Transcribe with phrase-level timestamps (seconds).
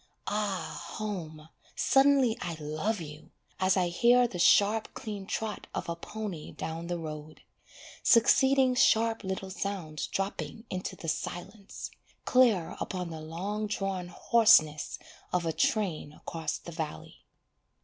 [0.25, 5.95] Ah home, suddenly I love you, As I hear the sharp clean trot of a
[5.95, 7.43] pony down the road,
[8.01, 11.91] Succeeding sharp little sounds dropping into the silence,
[12.25, 14.97] Clear upon the long drawn hoarseness
[15.31, 17.23] of a train across the valley.